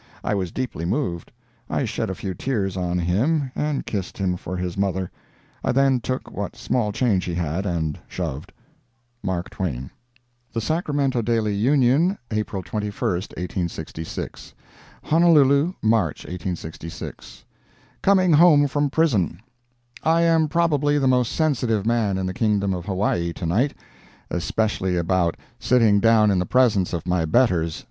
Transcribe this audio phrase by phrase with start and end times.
[0.23, 1.31] I was deeply moved.
[1.69, 5.11] I shed a few tears on him and kissed him for his mother.
[5.63, 8.51] I then took what small change he had and "shoved."
[9.21, 9.91] MARK TWAIN.
[10.53, 14.55] The Sacramento Daily Union, April 21, 1866
[15.03, 17.45] Honolulu, March, 1866.
[18.01, 19.39] COMING HOME FROM PRISON
[20.01, 25.99] I am probably the most sensitive man in the kingdom of Hawaii tonight—especially about sitting
[25.99, 27.79] down in the presence of my betters.